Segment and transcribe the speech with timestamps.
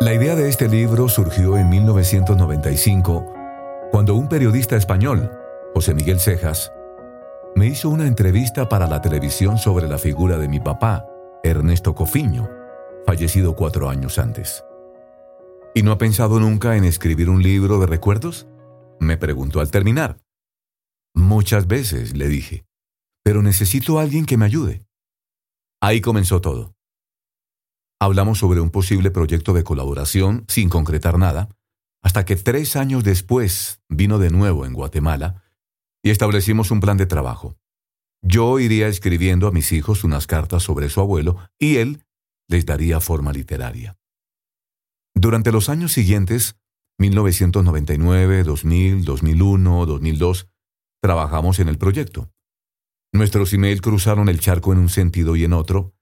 [0.00, 3.34] La idea de este libro surgió en 1995,
[3.90, 5.30] cuando un periodista español,
[5.74, 6.72] José Miguel Cejas,
[7.54, 11.04] me hizo una entrevista para la televisión sobre la figura de mi papá,
[11.42, 12.48] Ernesto Cofiño,
[13.06, 14.64] fallecido cuatro años antes.
[15.74, 18.46] ¿Y no ha pensado nunca en escribir un libro de recuerdos?
[19.00, 20.18] Me preguntó al terminar.
[21.14, 22.67] Muchas veces, le dije,
[23.28, 24.86] pero necesito a alguien que me ayude.
[25.82, 26.74] Ahí comenzó todo.
[28.00, 31.50] Hablamos sobre un posible proyecto de colaboración sin concretar nada,
[32.02, 35.42] hasta que tres años después vino de nuevo en Guatemala
[36.02, 37.58] y establecimos un plan de trabajo.
[38.22, 42.06] Yo iría escribiendo a mis hijos unas cartas sobre su abuelo y él
[42.48, 43.98] les daría forma literaria.
[45.14, 46.56] Durante los años siguientes,
[46.96, 50.48] 1999, 2000, 2001, 2002,
[51.02, 52.32] trabajamos en el proyecto.
[53.12, 55.94] Nuestros emails cruzaron el charco en un sentido y en otro,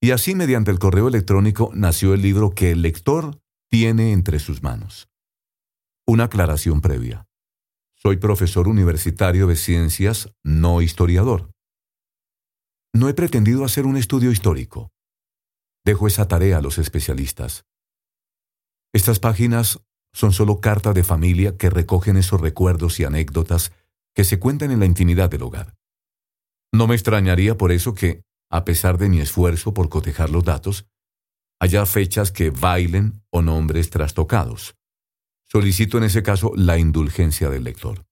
[0.00, 4.62] y así mediante el correo electrónico nació el libro que el lector tiene entre sus
[4.62, 5.08] manos.
[6.06, 7.26] Una aclaración previa.
[7.94, 11.50] Soy profesor universitario de ciencias, no historiador.
[12.94, 14.92] No he pretendido hacer un estudio histórico.
[15.84, 17.64] Dejo esa tarea a los especialistas.
[18.92, 19.80] Estas páginas
[20.12, 23.72] son solo cartas de familia que recogen esos recuerdos y anécdotas
[24.14, 25.76] que se cuentan en la intimidad del hogar.
[26.76, 30.86] No me extrañaría por eso que, a pesar de mi esfuerzo por cotejar los datos,
[31.58, 34.76] haya fechas que bailen o nombres trastocados.
[35.50, 38.04] Solicito en ese caso la indulgencia del lector.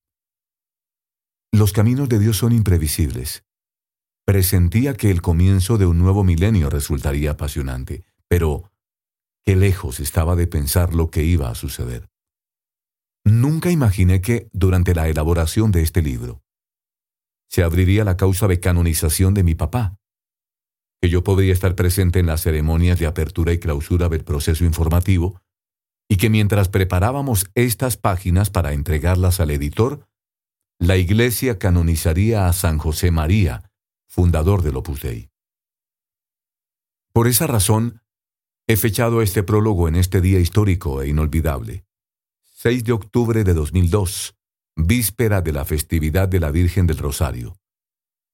[1.53, 3.45] Los caminos de Dios son imprevisibles.
[4.25, 8.73] Presentía que el comienzo de un nuevo milenio resultaría apasionante, pero
[9.45, 12.09] qué lejos estaba de pensar lo que iba a suceder.
[13.27, 16.44] Nunca imaginé que, durante la elaboración de este libro,
[17.55, 19.97] se abriría la causa de canonización de mi papá,
[21.01, 25.41] que yo podría estar presente en las ceremonias de apertura y clausura del proceso informativo,
[26.09, 30.09] y que mientras preparábamos estas páginas para entregarlas al editor,
[30.81, 33.71] la Iglesia canonizaría a San José María,
[34.09, 35.31] fundador del Opus Dei.
[37.13, 38.03] Por esa razón,
[38.67, 41.85] he fechado este prólogo en este día histórico e inolvidable,
[42.57, 44.35] 6 de octubre de 2002,
[44.77, 47.57] víspera de la festividad de la Virgen del Rosario,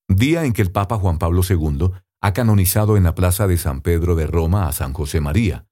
[0.08, 1.90] día en que el Papa Juan Pablo II
[2.22, 5.66] ha canonizado en la plaza de San Pedro de Roma a San José María,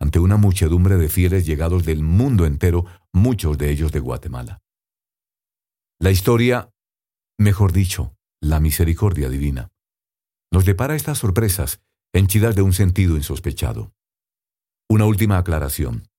[0.00, 4.62] ante una muchedumbre de fieles llegados del mundo entero, muchos de ellos de Guatemala.
[6.00, 6.70] La historia,
[7.38, 9.70] mejor dicho, la misericordia divina,
[10.50, 11.82] nos depara estas sorpresas
[12.12, 13.92] henchidas de un sentido insospechado.
[14.88, 16.09] Una última aclaración.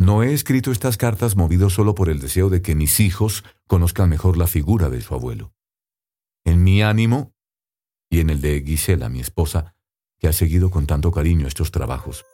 [0.00, 4.08] No he escrito estas cartas movido solo por el deseo de que mis hijos conozcan
[4.08, 5.52] mejor la figura de su abuelo.
[6.42, 7.34] En mi ánimo
[8.08, 9.74] y en el de Gisela, mi esposa,
[10.18, 12.24] que ha seguido con tanto cariño estos trabajos.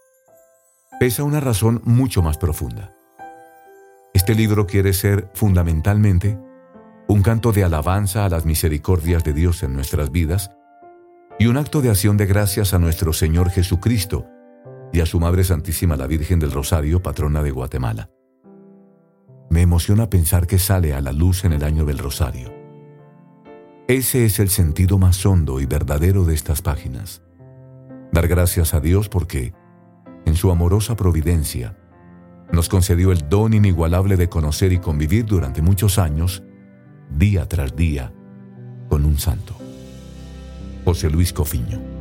[1.01, 2.95] Pesa una razón mucho más profunda.
[4.15, 6.39] Este libro quiere ser fundamentalmente
[7.09, 10.53] un canto de alabanza a las misericordias de Dios en nuestras vidas
[11.37, 14.25] y un acto de acción de gracias a nuestro Señor Jesucristo
[14.93, 18.11] y a su Madre Santísima la Virgen del Rosario, patrona de Guatemala.
[19.51, 22.53] Me emociona pensar que sale a la luz en el año del Rosario.
[23.89, 27.23] Ese es el sentido más hondo y verdadero de estas páginas.
[28.13, 29.55] Dar gracias a Dios porque,
[30.25, 31.77] en su amorosa providencia,
[32.53, 36.43] nos concedió el don inigualable de conocer y convivir durante muchos años,
[37.11, 38.13] día tras día,
[38.89, 39.55] con un santo.
[40.85, 41.96] José Luis Cofiño.